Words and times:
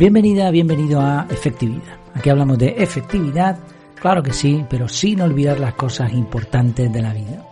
Bienvenida, 0.00 0.50
bienvenido 0.50 0.98
a 0.98 1.26
Efectividad. 1.28 1.98
Aquí 2.14 2.30
hablamos 2.30 2.56
de 2.56 2.68
efectividad, 2.78 3.58
claro 4.00 4.22
que 4.22 4.32
sí, 4.32 4.64
pero 4.70 4.88
sin 4.88 5.20
olvidar 5.20 5.60
las 5.60 5.74
cosas 5.74 6.14
importantes 6.14 6.90
de 6.90 7.02
la 7.02 7.12
vida. 7.12 7.44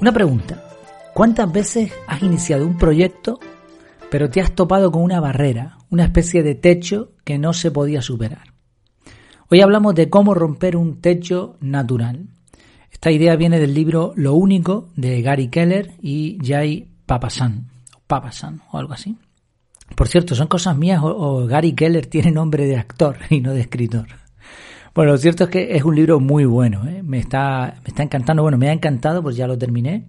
Una 0.00 0.10
pregunta, 0.10 0.60
¿cuántas 1.14 1.52
veces 1.52 1.92
has 2.08 2.20
iniciado 2.20 2.66
un 2.66 2.76
proyecto 2.76 3.38
pero 4.10 4.28
te 4.28 4.40
has 4.40 4.56
topado 4.56 4.90
con 4.90 5.04
una 5.04 5.20
barrera, 5.20 5.78
una 5.88 6.02
especie 6.02 6.42
de 6.42 6.56
techo 6.56 7.12
que 7.22 7.38
no 7.38 7.52
se 7.52 7.70
podía 7.70 8.02
superar? 8.02 8.54
Hoy 9.48 9.60
hablamos 9.60 9.94
de 9.94 10.10
cómo 10.10 10.34
romper 10.34 10.76
un 10.76 11.00
techo 11.00 11.58
natural. 11.60 12.26
Esta 12.90 13.12
idea 13.12 13.36
viene 13.36 13.60
del 13.60 13.72
libro 13.72 14.14
Lo 14.16 14.34
Único 14.34 14.88
de 14.96 15.22
Gary 15.22 15.46
Keller 15.46 15.92
y 16.02 16.38
Jay 16.44 16.88
Papasan, 17.06 17.68
Papasan 18.08 18.62
o 18.72 18.78
algo 18.78 18.94
así. 18.94 19.16
Por 19.94 20.08
cierto, 20.08 20.34
son 20.34 20.46
cosas 20.46 20.76
mías 20.76 21.00
o, 21.02 21.46
Gary 21.46 21.72
Keller 21.72 22.06
tiene 22.06 22.30
nombre 22.30 22.66
de 22.66 22.76
actor 22.76 23.16
y 23.30 23.40
no 23.40 23.52
de 23.52 23.60
escritor. 23.60 24.06
Bueno, 24.94 25.12
lo 25.12 25.18
cierto 25.18 25.44
es 25.44 25.50
que 25.50 25.76
es 25.76 25.84
un 25.84 25.94
libro 25.94 26.20
muy 26.20 26.44
bueno, 26.44 26.86
¿eh? 26.86 27.02
me, 27.02 27.18
está, 27.18 27.76
me 27.82 27.88
está 27.88 28.02
encantando, 28.02 28.42
bueno, 28.42 28.58
me 28.58 28.68
ha 28.68 28.72
encantado, 28.72 29.22
pues 29.22 29.36
ya 29.36 29.46
lo 29.46 29.56
terminé, 29.56 30.06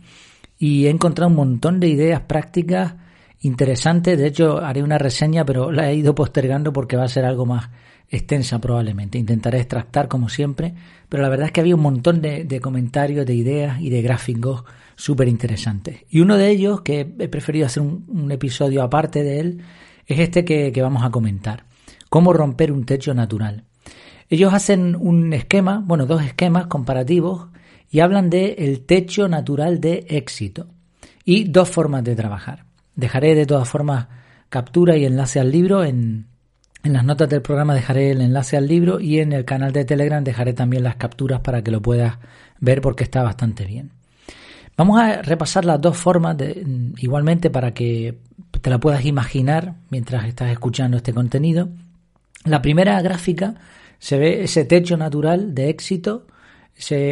y 0.59 0.87
he 0.87 0.89
encontrado 0.89 1.29
un 1.29 1.37
montón 1.37 1.79
de 1.79 1.87
ideas 1.87 2.19
prácticas 2.21 2.95
interesantes, 3.39 4.17
de 4.17 4.27
hecho 4.27 4.57
haré 4.57 4.83
una 4.83 4.97
reseña, 4.97 5.45
pero 5.45 5.71
la 5.71 5.89
he 5.89 5.95
ido 5.95 6.13
postergando 6.13 6.73
porque 6.73 6.97
va 6.97 7.05
a 7.05 7.07
ser 7.07 7.23
algo 7.23 7.45
más 7.45 7.69
extensa 8.09 8.59
probablemente, 8.59 9.17
intentaré 9.17 9.59
extractar 9.59 10.09
como 10.09 10.27
siempre, 10.27 10.73
pero 11.07 11.23
la 11.23 11.29
verdad 11.29 11.45
es 11.45 11.51
que 11.53 11.61
había 11.61 11.75
un 11.75 11.81
montón 11.81 12.21
de, 12.21 12.43
de 12.43 12.59
comentarios, 12.59 13.25
de 13.25 13.35
ideas 13.35 13.79
y 13.79 13.89
de 13.89 14.01
gráficos 14.01 14.65
súper 14.95 15.27
interesantes. 15.27 16.05
Y 16.09 16.21
uno 16.21 16.37
de 16.37 16.49
ellos, 16.49 16.81
que 16.81 17.01
he 17.19 17.27
preferido 17.27 17.65
hacer 17.65 17.83
un, 17.83 18.31
episodio 18.31 18.83
aparte 18.83 19.23
de 19.23 19.39
él, 19.39 19.61
es 20.05 20.19
este 20.19 20.45
que, 20.45 20.71
vamos 20.81 21.03
a 21.03 21.11
comentar. 21.11 21.65
Cómo 22.09 22.33
romper 22.33 22.71
un 22.71 22.85
techo 22.85 23.13
natural. 23.13 23.65
Ellos 24.29 24.53
hacen 24.53 24.95
un 24.95 25.33
esquema, 25.33 25.83
bueno, 25.85 26.05
dos 26.05 26.23
esquemas 26.23 26.67
comparativos 26.67 27.49
y 27.89 27.99
hablan 27.99 28.29
de 28.29 28.55
el 28.59 28.85
techo 28.85 29.27
natural 29.27 29.79
de 29.79 30.05
éxito 30.09 30.67
y 31.23 31.45
dos 31.45 31.69
formas 31.69 32.03
de 32.03 32.15
trabajar. 32.15 32.65
Dejaré 32.95 33.35
de 33.35 33.45
todas 33.45 33.67
formas 33.67 34.07
captura 34.49 34.97
y 34.97 35.05
enlace 35.05 35.39
al 35.39 35.51
libro 35.51 35.83
en, 35.83 36.27
en 36.83 36.91
las 36.91 37.05
notas 37.05 37.29
del 37.29 37.41
programa 37.41 37.73
dejaré 37.73 38.11
el 38.11 38.19
enlace 38.19 38.57
al 38.57 38.67
libro 38.67 38.99
y 38.99 39.19
en 39.19 39.31
el 39.31 39.45
canal 39.45 39.71
de 39.71 39.85
Telegram 39.85 40.21
dejaré 40.21 40.51
también 40.51 40.83
las 40.83 40.97
capturas 40.97 41.39
para 41.39 41.63
que 41.63 41.71
lo 41.71 41.81
puedas 41.81 42.17
ver 42.59 42.81
porque 42.81 43.05
está 43.05 43.23
bastante 43.23 43.65
bien. 43.65 43.91
Vamos 44.75 44.99
a 44.99 45.21
repasar 45.21 45.65
las 45.65 45.79
dos 45.79 45.97
formas 45.97 46.37
de, 46.37 46.65
igualmente 46.97 47.49
para 47.49 47.73
que 47.73 48.17
te 48.61 48.69
la 48.69 48.79
puedas 48.79 49.05
imaginar 49.05 49.75
mientras 49.89 50.25
estás 50.25 50.51
escuchando 50.51 50.97
este 50.97 51.13
contenido. 51.13 51.69
La 52.45 52.61
primera 52.61 53.01
gráfica 53.01 53.55
se 53.99 54.17
ve 54.17 54.43
ese 54.43 54.65
techo 54.65 54.97
natural 54.97 55.53
de 55.53 55.69
éxito, 55.69 56.27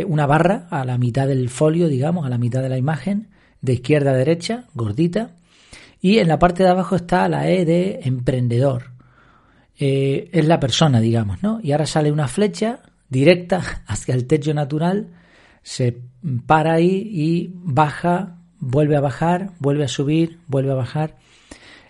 una 0.08 0.26
barra 0.26 0.68
a 0.72 0.84
la 0.86 0.98
mitad 0.98 1.28
del 1.28 1.50
folio, 1.50 1.88
digamos, 1.88 2.26
a 2.26 2.30
la 2.30 2.38
mitad 2.38 2.62
de 2.62 2.70
la 2.70 2.78
imagen, 2.78 3.30
de 3.62 3.74
izquierda 3.74 4.12
a 4.12 4.16
derecha, 4.16 4.66
gordita, 4.74 5.36
y 6.02 6.18
en 6.18 6.28
la 6.28 6.40
parte 6.40 6.64
de 6.64 6.70
abajo 6.70 6.96
está 6.96 7.30
la 7.30 7.48
E 7.50 7.64
de 7.64 8.00
emprendedor. 8.04 8.92
Eh, 9.80 10.30
es 10.34 10.46
la 10.46 10.60
persona, 10.60 11.00
digamos, 11.00 11.42
¿no? 11.44 11.60
Y 11.62 11.72
ahora 11.72 11.86
sale 11.86 12.12
una 12.12 12.28
flecha 12.28 12.80
directa 13.10 13.62
hacia 13.88 14.16
el 14.16 14.26
techo 14.26 14.54
natural 14.54 15.08
se 15.64 16.02
para 16.46 16.74
ahí 16.74 17.10
y 17.12 17.52
baja, 17.54 18.38
vuelve 18.60 18.96
a 18.96 19.02
bajar, 19.02 19.52
vuelve 19.60 19.84
a 19.86 19.88
subir, 19.88 20.40
vuelve 20.48 20.72
a 20.72 20.76
bajar. 20.76 21.18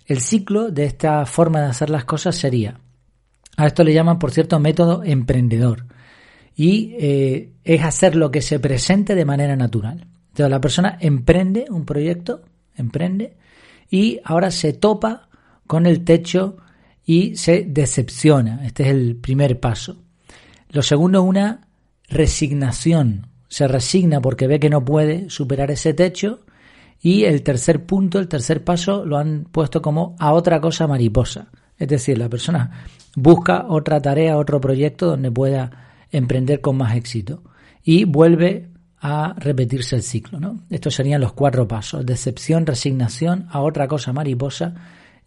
El 0.06 0.20
ciclo 0.20 0.72
de 0.72 0.86
esta 0.86 1.26
forma 1.26 1.62
de 1.62 1.68
hacer 1.68 1.90
las 1.90 2.06
cosas 2.06 2.36
sería, 2.36 2.80
a 3.58 3.68
esto 3.68 3.84
le 3.84 3.94
llaman, 3.94 4.20
por 4.20 4.32
cierto, 4.32 4.60
método 4.60 5.04
emprendedor, 5.04 5.86
y 6.56 6.96
eh, 7.00 7.54
es 7.64 7.84
hacer 7.84 8.16
lo 8.16 8.32
que 8.32 8.42
se 8.42 8.60
presente 8.60 9.16
de 9.16 9.26
manera 9.26 9.56
natural. 9.56 10.08
Entonces 10.30 10.50
la 10.50 10.62
persona 10.62 10.98
emprende 11.00 11.66
un 11.70 11.86
proyecto, 11.86 12.44
emprende, 12.76 13.38
y 13.90 14.20
ahora 14.24 14.52
se 14.52 14.74
topa 14.74 15.30
con 15.68 15.86
el 15.86 16.04
techo 16.04 16.58
y 17.06 17.36
se 17.36 17.66
decepciona. 17.68 18.66
Este 18.66 18.84
es 18.84 18.90
el 18.90 19.18
primer 19.18 19.60
paso. 19.60 20.04
Lo 20.70 20.82
segundo 20.82 21.24
una 21.24 21.68
resignación, 22.08 23.28
se 23.52 23.68
resigna 23.68 24.22
porque 24.22 24.48
ve 24.48 24.62
que 24.62 24.70
no 24.70 24.86
puede 24.86 25.30
superar 25.30 25.72
ese 25.72 25.94
techo 25.94 26.40
y 27.02 27.26
el 27.26 27.44
tercer 27.44 27.86
punto, 27.86 28.18
el 28.18 28.30
tercer 28.30 28.64
paso, 28.64 29.06
lo 29.06 29.18
han 29.18 29.44
puesto 29.52 29.82
como 29.82 30.16
a 30.20 30.32
otra 30.32 30.62
cosa 30.62 30.88
mariposa. 30.88 31.50
Es 31.78 31.90
decir, 31.90 32.18
la 32.18 32.30
persona 32.30 32.86
busca 33.14 33.66
otra 33.68 34.02
tarea, 34.02 34.38
otro 34.38 34.62
proyecto 34.62 35.08
donde 35.08 35.30
pueda 35.32 35.70
emprender 36.12 36.62
con 36.62 36.78
más 36.78 36.96
éxito 36.96 37.44
y 37.84 38.06
vuelve 38.06 38.70
a 39.02 39.34
repetirse 39.38 39.98
el 39.98 40.04
ciclo. 40.04 40.40
¿no? 40.40 40.62
Estos 40.70 40.96
serían 40.96 41.20
los 41.20 41.34
cuatro 41.34 41.68
pasos. 41.68 42.06
Decepción, 42.06 42.66
resignación, 42.66 43.48
a 43.50 43.60
otra 43.60 43.86
cosa 43.90 44.14
mariposa 44.14 44.76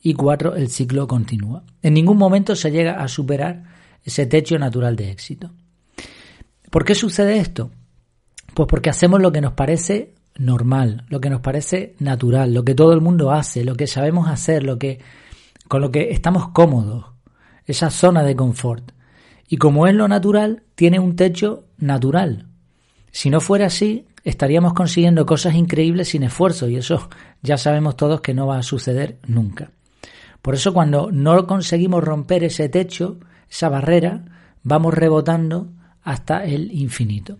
y 0.00 0.14
cuatro, 0.14 0.56
el 0.56 0.70
ciclo 0.70 1.06
continúa. 1.06 1.62
En 1.82 1.92
ningún 1.92 2.16
momento 2.16 2.56
se 2.56 2.70
llega 2.70 3.02
a 3.02 3.06
superar 3.06 3.64
ese 4.02 4.24
techo 4.24 4.58
natural 4.58 4.96
de 4.96 5.10
éxito. 5.10 5.50
¿Por 6.70 6.86
qué 6.86 6.94
sucede 6.94 7.36
esto? 7.36 7.70
Pues 8.54 8.68
porque 8.68 8.90
hacemos 8.90 9.20
lo 9.20 9.32
que 9.32 9.40
nos 9.40 9.52
parece 9.52 10.14
normal, 10.36 11.04
lo 11.08 11.20
que 11.20 11.30
nos 11.30 11.40
parece 11.40 11.94
natural, 11.98 12.54
lo 12.54 12.64
que 12.64 12.74
todo 12.74 12.92
el 12.92 13.00
mundo 13.00 13.32
hace, 13.32 13.64
lo 13.64 13.76
que 13.76 13.86
sabemos 13.86 14.28
hacer, 14.28 14.62
lo 14.62 14.78
que 14.78 15.00
con 15.68 15.80
lo 15.80 15.90
que 15.90 16.10
estamos 16.10 16.48
cómodos, 16.48 17.06
esa 17.66 17.90
zona 17.90 18.22
de 18.22 18.36
confort. 18.36 18.92
Y 19.48 19.56
como 19.56 19.86
es 19.86 19.94
lo 19.94 20.08
natural, 20.08 20.62
tiene 20.74 20.98
un 20.98 21.16
techo 21.16 21.64
natural. 21.78 22.46
Si 23.10 23.30
no 23.30 23.40
fuera 23.40 23.66
así, 23.66 24.06
estaríamos 24.24 24.74
consiguiendo 24.74 25.26
cosas 25.26 25.54
increíbles 25.54 26.08
sin 26.08 26.22
esfuerzo 26.22 26.68
y 26.68 26.76
eso 26.76 27.08
ya 27.42 27.56
sabemos 27.56 27.96
todos 27.96 28.20
que 28.20 28.34
no 28.34 28.46
va 28.46 28.58
a 28.58 28.62
suceder 28.62 29.18
nunca. 29.26 29.70
Por 30.42 30.54
eso 30.54 30.74
cuando 30.74 31.10
no 31.10 31.46
conseguimos 31.46 32.04
romper 32.04 32.44
ese 32.44 32.68
techo, 32.68 33.18
esa 33.50 33.68
barrera, 33.68 34.24
vamos 34.62 34.94
rebotando 34.94 35.72
hasta 36.02 36.44
el 36.44 36.70
infinito. 36.72 37.38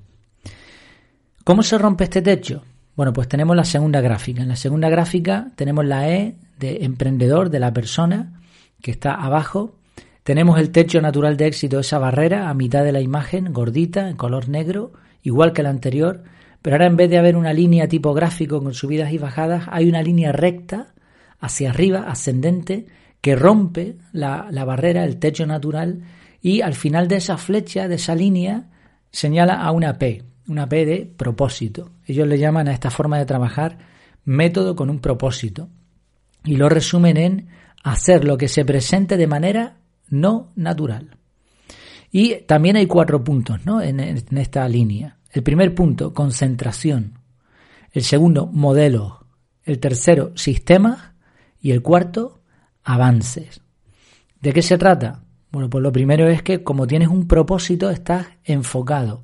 ¿Cómo 1.44 1.62
se 1.62 1.76
rompe 1.76 2.04
este 2.04 2.22
techo? 2.22 2.62
Bueno, 2.96 3.12
pues 3.12 3.28
tenemos 3.28 3.54
la 3.54 3.64
segunda 3.64 4.00
gráfica. 4.00 4.40
En 4.40 4.48
la 4.48 4.56
segunda 4.56 4.88
gráfica 4.88 5.52
tenemos 5.56 5.84
la 5.84 6.08
E 6.08 6.36
de 6.58 6.84
emprendedor 6.86 7.50
de 7.50 7.60
la 7.60 7.70
persona 7.70 8.40
que 8.80 8.90
está 8.90 9.12
abajo. 9.12 9.76
Tenemos 10.22 10.58
el 10.58 10.70
techo 10.70 11.02
natural 11.02 11.36
de 11.36 11.46
éxito, 11.46 11.80
esa 11.80 11.98
barrera 11.98 12.48
a 12.48 12.54
mitad 12.54 12.82
de 12.82 12.92
la 12.92 13.02
imagen, 13.02 13.52
gordita, 13.52 14.08
en 14.08 14.16
color 14.16 14.48
negro, 14.48 14.94
igual 15.22 15.52
que 15.52 15.62
la 15.62 15.68
anterior, 15.68 16.22
pero 16.62 16.76
ahora 16.76 16.86
en 16.86 16.96
vez 16.96 17.10
de 17.10 17.18
haber 17.18 17.36
una 17.36 17.52
línea 17.52 17.88
tipográfico 17.88 18.62
con 18.62 18.72
subidas 18.72 19.12
y 19.12 19.18
bajadas, 19.18 19.64
hay 19.70 19.86
una 19.86 20.00
línea 20.00 20.32
recta 20.32 20.94
hacia 21.40 21.68
arriba, 21.68 22.06
ascendente, 22.08 22.86
que 23.20 23.36
rompe 23.36 23.98
la 24.12 24.64
barrera, 24.64 25.04
el 25.04 25.18
techo 25.18 25.44
natural, 25.44 26.04
y 26.40 26.62
al 26.62 26.72
final 26.72 27.06
de 27.06 27.16
esa 27.16 27.36
flecha, 27.36 27.86
de 27.86 27.96
esa 27.96 28.14
línea, 28.14 28.70
señala 29.10 29.56
a 29.56 29.72
una 29.72 29.98
P, 29.98 30.22
una 30.48 30.68
P 30.68 30.84
de 30.86 31.12
propósito. 31.16 31.90
Ellos 32.06 32.26
le 32.28 32.38
llaman 32.38 32.68
a 32.68 32.72
esta 32.72 32.90
forma 32.90 33.18
de 33.18 33.26
trabajar 33.26 33.78
método 34.24 34.74
con 34.76 34.90
un 34.90 35.00
propósito 35.00 35.68
y 36.44 36.56
lo 36.56 36.68
resumen 36.68 37.16
en 37.16 37.48
hacer 37.82 38.24
lo 38.24 38.36
que 38.36 38.48
se 38.48 38.64
presente 38.64 39.16
de 39.16 39.26
manera 39.26 39.76
no 40.08 40.52
natural. 40.56 41.16
Y 42.10 42.36
también 42.46 42.76
hay 42.76 42.86
cuatro 42.86 43.24
puntos 43.24 43.64
¿no? 43.66 43.82
en, 43.82 44.00
en 44.00 44.38
esta 44.38 44.68
línea. 44.68 45.18
El 45.30 45.42
primer 45.42 45.74
punto, 45.74 46.14
concentración. 46.14 47.18
El 47.90 48.02
segundo, 48.02 48.46
modelos. 48.46 49.14
El 49.64 49.80
tercero, 49.80 50.32
sistemas. 50.36 51.12
Y 51.60 51.72
el 51.72 51.82
cuarto, 51.82 52.42
avances. 52.84 53.62
¿De 54.40 54.52
qué 54.52 54.62
se 54.62 54.78
trata? 54.78 55.22
Bueno, 55.50 55.70
pues 55.70 55.82
lo 55.82 55.90
primero 55.90 56.28
es 56.28 56.42
que 56.42 56.62
como 56.62 56.86
tienes 56.86 57.08
un 57.08 57.26
propósito, 57.26 57.90
estás 57.90 58.26
enfocado. 58.44 59.22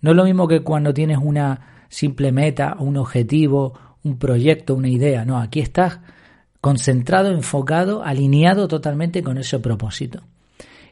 No 0.00 0.10
es 0.10 0.16
lo 0.16 0.24
mismo 0.24 0.46
que 0.48 0.60
cuando 0.60 0.94
tienes 0.94 1.18
una 1.20 1.84
simple 1.88 2.32
meta, 2.32 2.76
un 2.78 2.96
objetivo, 2.96 3.74
un 4.04 4.18
proyecto, 4.18 4.74
una 4.74 4.88
idea. 4.88 5.24
No, 5.24 5.38
aquí 5.38 5.60
estás 5.60 6.00
concentrado, 6.60 7.30
enfocado, 7.30 8.02
alineado 8.02 8.68
totalmente 8.68 9.22
con 9.22 9.38
ese 9.38 9.58
propósito. 9.58 10.22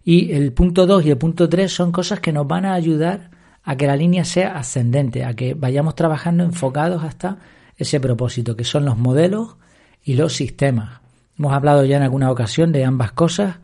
Y 0.05 0.33
el 0.33 0.53
punto 0.53 0.87
2 0.87 1.07
y 1.07 1.11
el 1.11 1.19
punto 1.19 1.49
3 1.49 1.73
son 1.73 1.93
cosas 1.93 2.21
que 2.21 2.33
nos 2.33 2.47
van 2.47 2.65
a 2.65 2.75
ayudar 2.75 3.31
a 3.65 3.77
que 3.77 3.87
la 3.87 3.97
línea 3.97 4.25
sea 4.25 4.57
ascendente, 4.57 5.25
a 5.25 5.35
que 5.35 5.55
vayamos 5.55 5.97
trabajando 5.97 6.45
enfocados 6.45 7.03
hasta 7.03 7.39
ese 7.77 7.99
propósito, 7.99 8.57
que 8.57 8.65
son 8.65 8.85
los 8.85 8.97
modelos 8.97 9.57
y 10.05 10.15
los 10.15 10.35
sistemas. 10.35 11.01
Hemos 11.37 11.53
hablado 11.53 11.85
ya 11.85 11.97
en 11.97 12.05
alguna 12.05 12.31
ocasión 12.31 12.71
de 12.71 12.85
ambas 12.85 13.13
cosas, 13.13 13.57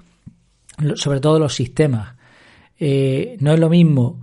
sobre 0.96 1.20
todo 1.20 1.38
los 1.38 1.54
sistemas. 1.54 2.16
Eh, 2.78 3.36
no 3.38 3.52
es 3.52 3.60
lo 3.60 3.70
mismo 3.70 4.21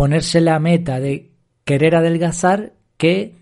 ponerse 0.00 0.40
la 0.40 0.58
meta 0.58 0.98
de 0.98 1.30
querer 1.62 1.94
adelgazar 1.94 2.72
que 2.96 3.36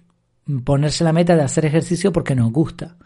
ponerse 0.65 1.05
la 1.05 1.13
meta 1.13 1.37
de 1.37 1.43
hacer 1.43 1.65
ejercicio 1.65 2.11
porque 2.11 2.35
nos 2.35 2.51
gusta. 2.51 2.97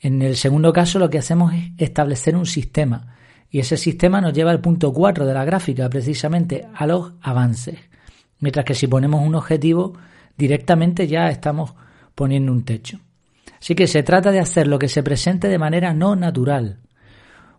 En 0.00 0.22
el 0.22 0.34
segundo 0.34 0.72
caso 0.72 0.98
lo 0.98 1.08
que 1.08 1.18
hacemos 1.18 1.54
es 1.54 1.70
establecer 1.78 2.34
un 2.34 2.46
sistema 2.46 3.14
Y 3.48 3.60
ese 3.60 3.76
sistema 3.76 4.20
nos 4.20 4.32
lleva 4.32 4.50
al 4.50 4.60
punto 4.60 4.92
4 4.92 5.24
de 5.24 5.34
la 5.34 5.44
gráfica, 5.44 5.88
precisamente 5.88 6.66
a 6.74 6.84
los 6.84 7.12
avances. 7.22 7.78
Mientras 8.40 8.64
que 8.64 8.74
si 8.74 8.88
ponemos 8.88 9.24
un 9.24 9.36
objetivo, 9.36 9.92
directamente 10.36 11.06
ya 11.06 11.28
estamos 11.28 11.74
poniendo 12.12 12.50
un 12.50 12.64
techo. 12.64 12.98
Así 13.60 13.76
que 13.76 13.86
se 13.86 14.02
trata 14.02 14.32
de 14.32 14.40
hacer 14.40 14.66
lo 14.66 14.80
que 14.80 14.88
se 14.88 15.04
presente 15.04 15.46
de 15.46 15.58
manera 15.58 15.94
no 15.94 16.16
natural. 16.16 16.80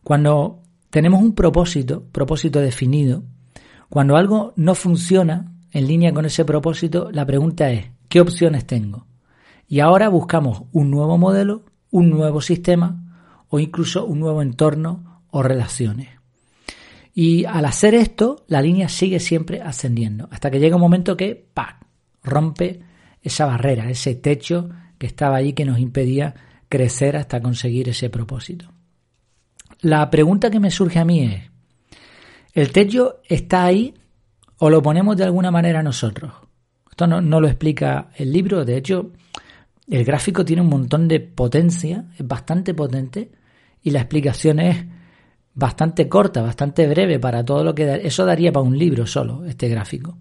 Cuando 0.03 0.61
tenemos 0.89 1.21
un 1.21 1.33
propósito, 1.33 2.03
propósito 2.11 2.59
definido, 2.59 3.23
cuando 3.89 4.17
algo 4.17 4.53
no 4.55 4.75
funciona 4.75 5.53
en 5.71 5.87
línea 5.87 6.13
con 6.13 6.25
ese 6.25 6.45
propósito, 6.45 7.09
la 7.11 7.25
pregunta 7.25 7.71
es, 7.71 7.87
¿qué 8.09 8.21
opciones 8.21 8.65
tengo? 8.65 9.05
Y 9.67 9.79
ahora 9.79 10.09
buscamos 10.09 10.63
un 10.71 10.91
nuevo 10.91 11.17
modelo, 11.17 11.63
un 11.91 12.09
nuevo 12.09 12.41
sistema 12.41 13.03
o 13.49 13.59
incluso 13.59 14.05
un 14.05 14.19
nuevo 14.19 14.41
entorno 14.41 15.23
o 15.29 15.43
relaciones. 15.43 16.09
Y 17.13 17.45
al 17.45 17.65
hacer 17.65 17.95
esto, 17.95 18.45
la 18.47 18.61
línea 18.61 18.89
sigue 18.89 19.19
siempre 19.19 19.61
ascendiendo, 19.61 20.27
hasta 20.31 20.51
que 20.51 20.59
llega 20.59 20.75
un 20.75 20.81
momento 20.81 21.17
que 21.17 21.47
¡pac! 21.53 21.85
rompe 22.23 22.81
esa 23.23 23.45
barrera, 23.45 23.89
ese 23.89 24.15
techo 24.15 24.69
que 24.97 25.07
estaba 25.07 25.37
ahí 25.37 25.53
que 25.53 25.65
nos 25.65 25.79
impedía 25.79 26.35
crecer 26.69 27.17
hasta 27.17 27.41
conseguir 27.41 27.89
ese 27.89 28.09
propósito. 28.09 28.71
La 29.81 30.09
pregunta 30.09 30.49
que 30.49 30.59
me 30.59 30.71
surge 30.71 30.99
a 30.99 31.05
mí 31.05 31.23
es, 31.23 31.49
¿el 32.57 32.71
techo 32.71 33.21
está 33.29 33.65
ahí 33.65 33.93
o 34.57 34.71
lo 34.71 34.81
ponemos 34.81 35.15
de 35.15 35.23
alguna 35.23 35.51
manera 35.51 35.83
nosotros? 35.83 36.33
Esto 36.89 37.05
no, 37.05 37.39
lo 37.39 37.47
explica 37.47 38.09
el 38.15 38.33
libro, 38.33 38.65
de 38.65 38.77
hecho, 38.77 39.11
el 39.87 40.03
gráfico 40.03 40.43
tiene 40.43 40.63
un 40.63 40.69
montón 40.69 41.07
de 41.07 41.19
potencia, 41.19 42.05
es 42.17 42.27
bastante 42.27 42.73
potente, 42.73 43.31
y 43.83 43.91
la 43.91 43.99
explicación 43.99 44.59
es 44.59 44.83
bastante 45.53 46.09
corta, 46.09 46.41
bastante 46.41 46.87
breve 46.87 47.19
para 47.19 47.45
todo 47.45 47.63
lo 47.63 47.75
que... 47.75 48.01
Eso 48.03 48.25
daría 48.25 48.51
para 48.51 48.65
un 48.65 48.75
libro 48.75 49.05
solo, 49.05 49.45
este 49.45 49.69
gráfico. 49.69 50.17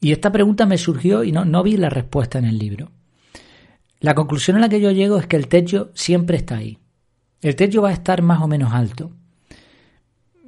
Y 0.00 0.10
esta 0.10 0.32
pregunta 0.32 0.66
me 0.66 0.76
surgió 0.76 1.22
y 1.22 1.30
no, 1.30 1.44
no 1.44 1.62
vi 1.62 1.76
la 1.76 1.88
respuesta 1.88 2.40
en 2.40 2.46
el 2.46 2.58
libro. 2.58 2.90
La 4.00 4.16
conclusión 4.16 4.56
a 4.56 4.60
la 4.60 4.68
que 4.68 4.80
yo 4.80 4.90
llego 4.90 5.18
es 5.18 5.28
que 5.28 5.36
el 5.36 5.46
techo 5.46 5.92
siempre 5.94 6.36
está 6.36 6.56
ahí. 6.56 6.80
El 7.40 7.54
techo 7.54 7.80
va 7.80 7.90
a 7.90 7.92
estar 7.92 8.22
más 8.22 8.42
o 8.42 8.48
menos 8.48 8.72
alto. 8.72 9.12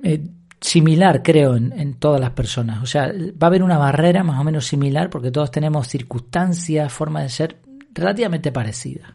Eh, 0.02 0.20
similar, 0.60 1.22
creo, 1.22 1.56
en, 1.56 1.94
todas 1.94 2.20
las 2.20 2.30
personas. 2.30 2.82
O 2.82 2.86
sea, 2.86 3.06
va 3.12 3.46
a 3.46 3.46
haber 3.46 3.62
una 3.62 3.78
barrera 3.78 4.24
más 4.24 4.40
o 4.40 4.44
menos 4.44 4.66
similar 4.66 5.10
porque 5.10 5.30
todos 5.30 5.50
tenemos 5.50 5.88
circunstancias, 5.88 6.92
formas 6.92 7.24
de 7.24 7.28
ser 7.28 7.60
relativamente 7.92 8.52
parecidas. 8.52 9.12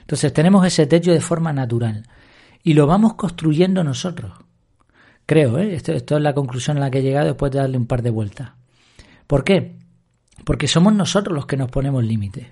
Entonces 0.00 0.32
tenemos 0.32 0.66
ese 0.66 0.86
techo 0.86 1.12
de 1.12 1.20
forma 1.20 1.52
natural 1.52 2.06
y 2.62 2.74
lo 2.74 2.86
vamos 2.86 3.14
construyendo 3.14 3.82
nosotros. 3.84 4.32
Creo, 5.26 5.58
¿eh? 5.58 5.74
esto, 5.74 5.92
esto 5.92 6.16
es 6.16 6.22
la 6.22 6.34
conclusión 6.34 6.76
a 6.76 6.80
la 6.80 6.90
que 6.90 6.98
he 6.98 7.02
llegado 7.02 7.26
después 7.28 7.50
de 7.52 7.58
darle 7.58 7.78
un 7.78 7.86
par 7.86 8.02
de 8.02 8.10
vueltas. 8.10 8.50
¿Por 9.26 9.44
qué? 9.44 9.78
Porque 10.44 10.68
somos 10.68 10.92
nosotros 10.92 11.34
los 11.34 11.46
que 11.46 11.56
nos 11.56 11.70
ponemos 11.70 12.04
límites. 12.04 12.46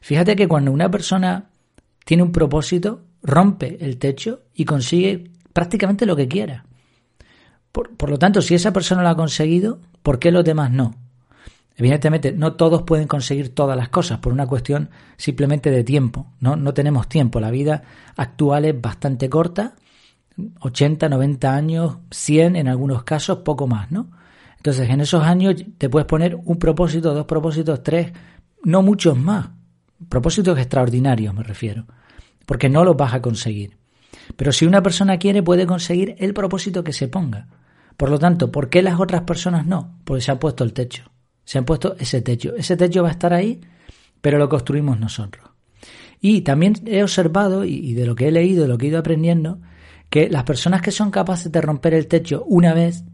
Fíjate 0.00 0.36
que 0.36 0.46
cuando 0.46 0.70
una 0.70 0.90
persona 0.90 1.50
tiene 2.04 2.22
un 2.22 2.32
propósito, 2.32 3.02
rompe 3.22 3.78
el 3.80 3.96
techo 3.96 4.42
y 4.54 4.66
consigue 4.66 5.30
prácticamente 5.54 6.04
lo 6.04 6.14
que 6.14 6.28
quiera. 6.28 6.66
Por, 7.74 8.08
lo 8.08 8.20
tanto, 8.20 8.40
si 8.40 8.54
esa 8.54 8.72
persona 8.72 9.02
lo 9.02 9.08
ha 9.08 9.16
conseguido, 9.16 9.80
¿por 10.04 10.20
qué 10.20 10.30
los 10.30 10.44
demás 10.44 10.70
no? 10.70 10.94
Evidentemente, 11.74 12.30
no 12.30 12.52
todos 12.52 12.84
pueden 12.84 13.08
conseguir 13.08 13.52
todas 13.52 13.76
las 13.76 13.88
cosas 13.88 14.20
por 14.20 14.32
una 14.32 14.46
cuestión 14.46 14.90
simplemente 15.16 15.72
de 15.72 15.82
tiempo. 15.82 16.28
No, 16.38 16.54
no 16.54 16.72
tenemos 16.72 17.08
tiempo. 17.08 17.40
La 17.40 17.50
vida 17.50 17.82
actual 18.14 18.66
es 18.66 18.80
bastante 18.80 19.28
corta, 19.28 19.74
80, 20.60 21.08
90 21.08 21.52
años, 21.52 21.96
100 22.12 22.54
en 22.54 22.68
algunos 22.68 23.02
casos, 23.02 23.38
poco 23.38 23.66
más, 23.66 23.90
¿no? 23.90 24.08
Entonces, 24.58 24.88
en 24.88 25.00
esos 25.00 25.24
años 25.24 25.56
te 25.76 25.90
puedes 25.90 26.06
poner 26.06 26.36
un 26.36 26.60
propósito, 26.60 27.12
dos 27.12 27.26
propósitos, 27.26 27.82
tres, 27.82 28.12
no 28.62 28.82
muchos 28.82 29.18
más. 29.18 29.48
Propósitos 30.08 30.56
extraordinarios 30.60 31.34
me 31.34 31.42
refiero, 31.42 31.86
porque 32.46 32.68
no 32.68 32.84
los 32.84 32.96
vas 32.96 33.14
a 33.14 33.20
conseguir. 33.20 33.78
Pero 34.36 34.52
si 34.52 34.64
una 34.64 34.80
persona 34.80 35.18
quiere, 35.18 35.42
puede 35.42 35.66
conseguir 35.66 36.14
el 36.20 36.34
propósito 36.34 36.84
que 36.84 36.92
se 36.92 37.08
ponga. 37.08 37.48
Por 37.96 38.10
lo 38.10 38.18
tanto, 38.18 38.50
¿por 38.50 38.68
qué 38.68 38.82
las 38.82 39.00
otras 39.00 39.22
personas 39.22 39.66
no? 39.66 40.00
Porque 40.04 40.22
se 40.22 40.32
ha 40.32 40.38
puesto 40.38 40.64
el 40.64 40.72
techo. 40.72 41.10
Se 41.44 41.58
han 41.58 41.64
puesto 41.64 41.96
ese 41.98 42.22
techo. 42.22 42.54
Ese 42.56 42.76
techo 42.76 43.02
va 43.02 43.08
a 43.08 43.12
estar 43.12 43.32
ahí, 43.32 43.60
pero 44.20 44.38
lo 44.38 44.48
construimos 44.48 44.98
nosotros. 44.98 45.48
Y 46.20 46.40
también 46.40 46.74
he 46.86 47.02
observado, 47.02 47.64
y 47.64 47.94
de 47.94 48.06
lo 48.06 48.14
que 48.14 48.28
he 48.28 48.32
leído, 48.32 48.62
de 48.62 48.68
lo 48.68 48.78
que 48.78 48.86
he 48.86 48.88
ido 48.88 48.98
aprendiendo, 48.98 49.60
que 50.08 50.28
las 50.30 50.44
personas 50.44 50.80
que 50.80 50.90
son 50.90 51.10
capaces 51.10 51.50
de 51.50 51.60
romper 51.60 51.92
el 51.94 52.06
techo 52.06 52.44
una 52.46 52.72
vez, 52.72 53.04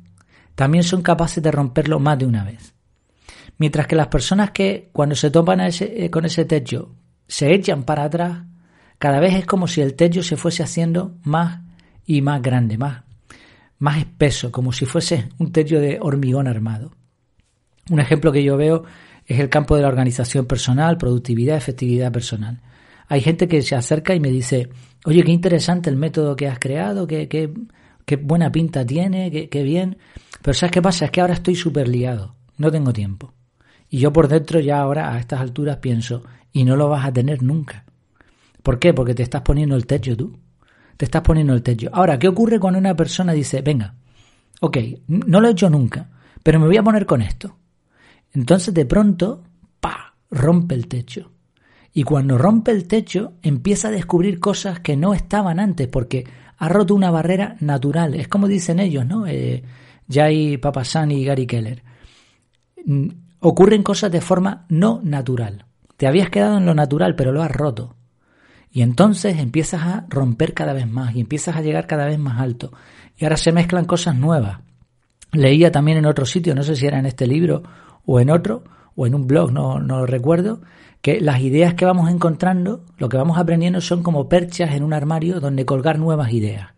también 0.54 0.84
son 0.84 1.02
capaces 1.02 1.42
de 1.42 1.50
romperlo 1.50 1.98
más 1.98 2.18
de 2.18 2.26
una 2.26 2.44
vez. 2.44 2.74
Mientras 3.58 3.86
que 3.86 3.96
las 3.96 4.08
personas 4.08 4.50
que 4.50 4.90
cuando 4.92 5.14
se 5.14 5.30
topan 5.30 5.60
ese, 5.60 6.04
eh, 6.04 6.10
con 6.10 6.24
ese 6.24 6.44
techo 6.44 6.94
se 7.26 7.54
echan 7.54 7.84
para 7.84 8.04
atrás, 8.04 8.44
cada 8.98 9.20
vez 9.20 9.34
es 9.34 9.46
como 9.46 9.66
si 9.66 9.80
el 9.80 9.94
techo 9.94 10.22
se 10.22 10.36
fuese 10.36 10.62
haciendo 10.62 11.16
más 11.22 11.62
y 12.04 12.22
más 12.22 12.42
grande, 12.42 12.76
más, 12.76 13.04
más 13.80 13.98
espeso, 13.98 14.52
como 14.52 14.72
si 14.72 14.86
fuese 14.86 15.28
un 15.38 15.50
techo 15.50 15.80
de 15.80 15.98
hormigón 16.00 16.46
armado. 16.46 16.92
Un 17.90 17.98
ejemplo 17.98 18.30
que 18.30 18.44
yo 18.44 18.56
veo 18.56 18.84
es 19.26 19.40
el 19.40 19.48
campo 19.48 19.74
de 19.74 19.82
la 19.82 19.88
organización 19.88 20.46
personal, 20.46 20.96
productividad, 20.96 21.56
efectividad 21.56 22.12
personal. 22.12 22.60
Hay 23.08 23.20
gente 23.20 23.48
que 23.48 23.60
se 23.62 23.74
acerca 23.74 24.14
y 24.14 24.20
me 24.20 24.30
dice, 24.30 24.68
oye, 25.04 25.24
qué 25.24 25.32
interesante 25.32 25.90
el 25.90 25.96
método 25.96 26.36
que 26.36 26.46
has 26.46 26.60
creado, 26.60 27.08
qué, 27.08 27.28
qué, 27.28 27.52
qué 28.04 28.16
buena 28.16 28.52
pinta 28.52 28.86
tiene, 28.86 29.32
qué, 29.32 29.48
qué 29.48 29.64
bien. 29.64 29.98
Pero 30.42 30.54
¿sabes 30.54 30.72
qué 30.72 30.80
pasa? 30.82 31.06
Es 31.06 31.10
que 31.10 31.20
ahora 31.20 31.34
estoy 31.34 31.56
súper 31.56 31.88
liado, 31.88 32.36
no 32.58 32.70
tengo 32.70 32.92
tiempo. 32.92 33.34
Y 33.88 33.98
yo 33.98 34.12
por 34.12 34.28
dentro 34.28 34.60
ya 34.60 34.80
ahora 34.80 35.12
a 35.12 35.18
estas 35.18 35.40
alturas 35.40 35.78
pienso, 35.78 36.22
y 36.52 36.64
no 36.64 36.76
lo 36.76 36.88
vas 36.88 37.04
a 37.04 37.12
tener 37.12 37.42
nunca. 37.42 37.84
¿Por 38.62 38.78
qué? 38.78 38.92
Porque 38.92 39.14
te 39.14 39.22
estás 39.22 39.42
poniendo 39.42 39.76
el 39.76 39.86
techo 39.86 40.16
tú. 40.16 40.38
Te 41.00 41.06
estás 41.06 41.22
poniendo 41.22 41.54
el 41.54 41.62
techo. 41.62 41.88
Ahora, 41.94 42.18
¿qué 42.18 42.28
ocurre 42.28 42.60
cuando 42.60 42.78
una 42.78 42.94
persona 42.94 43.32
dice, 43.32 43.62
venga, 43.62 43.94
ok, 44.60 44.76
no 45.06 45.40
lo 45.40 45.48
he 45.48 45.52
hecho 45.52 45.70
nunca, 45.70 46.10
pero 46.42 46.60
me 46.60 46.66
voy 46.66 46.76
a 46.76 46.82
poner 46.82 47.06
con 47.06 47.22
esto? 47.22 47.56
Entonces 48.34 48.74
de 48.74 48.84
pronto, 48.84 49.42
pa, 49.80 50.14
rompe 50.30 50.74
el 50.74 50.88
techo. 50.88 51.30
Y 51.94 52.02
cuando 52.02 52.36
rompe 52.36 52.72
el 52.72 52.86
techo, 52.86 53.32
empieza 53.40 53.88
a 53.88 53.92
descubrir 53.92 54.40
cosas 54.40 54.80
que 54.80 54.94
no 54.94 55.14
estaban 55.14 55.58
antes, 55.58 55.88
porque 55.88 56.26
ha 56.58 56.68
roto 56.68 56.94
una 56.94 57.10
barrera 57.10 57.56
natural. 57.60 58.14
Es 58.14 58.28
como 58.28 58.46
dicen 58.46 58.78
ellos, 58.78 59.06
¿no? 59.06 59.26
Eh, 59.26 59.62
Jay 60.06 60.58
Papasan 60.58 61.12
y 61.12 61.24
Gary 61.24 61.46
Keller 61.46 61.82
ocurren 63.38 63.82
cosas 63.82 64.12
de 64.12 64.20
forma 64.20 64.66
no 64.68 65.00
natural. 65.02 65.64
Te 65.96 66.06
habías 66.06 66.28
quedado 66.28 66.58
en 66.58 66.66
lo 66.66 66.74
natural, 66.74 67.16
pero 67.16 67.32
lo 67.32 67.42
has 67.42 67.50
roto. 67.50 67.96
Y 68.72 68.82
entonces 68.82 69.38
empiezas 69.38 69.82
a 69.82 70.06
romper 70.08 70.54
cada 70.54 70.72
vez 70.72 70.88
más 70.88 71.14
y 71.14 71.20
empiezas 71.20 71.56
a 71.56 71.62
llegar 71.62 71.86
cada 71.86 72.06
vez 72.06 72.18
más 72.18 72.40
alto. 72.40 72.72
Y 73.18 73.24
ahora 73.24 73.36
se 73.36 73.52
mezclan 73.52 73.84
cosas 73.84 74.14
nuevas. 74.14 74.60
Leía 75.32 75.70
también 75.70 75.98
en 75.98 76.06
otro 76.06 76.24
sitio, 76.24 76.54
no 76.54 76.62
sé 76.62 76.76
si 76.76 76.86
era 76.86 76.98
en 76.98 77.06
este 77.06 77.26
libro 77.26 77.62
o 78.06 78.20
en 78.20 78.30
otro, 78.30 78.64
o 78.96 79.06
en 79.06 79.14
un 79.14 79.26
blog, 79.26 79.52
no, 79.52 79.78
no 79.78 79.98
lo 80.00 80.06
recuerdo, 80.06 80.60
que 81.02 81.20
las 81.20 81.40
ideas 81.40 81.74
que 81.74 81.84
vamos 81.84 82.10
encontrando, 82.10 82.84
lo 82.98 83.08
que 83.08 83.16
vamos 83.16 83.38
aprendiendo 83.38 83.80
son 83.80 84.02
como 84.02 84.28
perchas 84.28 84.74
en 84.74 84.82
un 84.82 84.92
armario 84.92 85.40
donde 85.40 85.64
colgar 85.64 85.98
nuevas 85.98 86.32
ideas. 86.32 86.70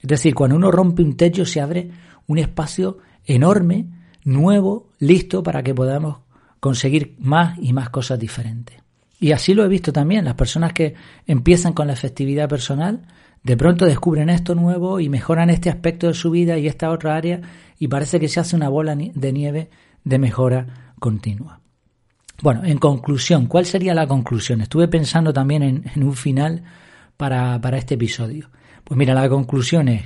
Es 0.00 0.08
decir, 0.08 0.34
cuando 0.34 0.56
uno 0.56 0.70
rompe 0.70 1.02
un 1.02 1.16
techo 1.16 1.44
se 1.44 1.60
abre 1.60 1.90
un 2.26 2.38
espacio 2.38 2.98
enorme 3.26 3.86
nuevo, 4.24 4.88
listo 4.98 5.42
para 5.42 5.62
que 5.62 5.74
podamos 5.74 6.18
conseguir 6.58 7.16
más 7.18 7.58
y 7.58 7.72
más 7.72 7.90
cosas 7.90 8.18
diferentes. 8.18 8.76
Y 9.20 9.32
así 9.32 9.52
lo 9.52 9.64
he 9.64 9.68
visto 9.68 9.92
también, 9.92 10.24
las 10.24 10.34
personas 10.34 10.72
que 10.72 10.94
empiezan 11.26 11.74
con 11.74 11.86
la 11.86 11.92
efectividad 11.92 12.48
personal, 12.48 13.02
de 13.42 13.56
pronto 13.56 13.84
descubren 13.84 14.30
esto 14.30 14.54
nuevo 14.54 14.98
y 14.98 15.10
mejoran 15.10 15.50
este 15.50 15.68
aspecto 15.68 16.06
de 16.06 16.14
su 16.14 16.30
vida 16.30 16.58
y 16.58 16.66
esta 16.66 16.90
otra 16.90 17.16
área 17.16 17.42
y 17.78 17.88
parece 17.88 18.18
que 18.18 18.28
se 18.28 18.40
hace 18.40 18.56
una 18.56 18.70
bola 18.70 18.96
de 18.96 19.32
nieve 19.32 19.70
de 20.04 20.18
mejora 20.18 20.92
continua. 20.98 21.60
Bueno, 22.42 22.64
en 22.64 22.78
conclusión, 22.78 23.46
¿cuál 23.46 23.66
sería 23.66 23.94
la 23.94 24.06
conclusión? 24.06 24.62
Estuve 24.62 24.88
pensando 24.88 25.32
también 25.32 25.62
en, 25.62 26.02
un 26.02 26.14
final 26.14 26.62
para, 27.18 27.60
para 27.60 27.76
este 27.76 27.94
episodio. 27.94 28.48
Pues 28.84 28.96
mira, 28.96 29.12
la 29.12 29.28
conclusión 29.28 29.88
es, 29.88 30.02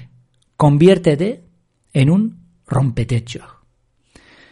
conviértete 0.57 1.45
en 1.93 2.11
un 2.11 2.39
rompetechos. 2.67 3.45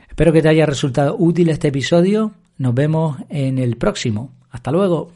Espero 0.09 0.33
que 0.33 0.43
te 0.43 0.49
haya 0.49 0.67
resultado 0.67 1.17
útil 1.19 1.49
este 1.49 1.69
episodio. 1.69 2.35
Nos 2.59 2.75
vemos 2.75 3.17
en 3.29 3.59
el 3.59 3.77
próximo. 3.77 4.31
Hasta 4.53 4.71
luego. 4.71 5.11